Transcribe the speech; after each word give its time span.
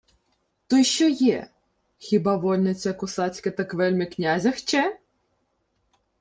—То 0.67 0.77
й 0.77 0.83
що 0.83 1.07
є? 1.07 1.47
Хіба 1.97 2.37
вольниця 2.37 2.93
косацька 2.93 3.51
так 3.51 3.73
вельми 3.73 4.05
князя 4.05 4.51
хче? 4.51 4.99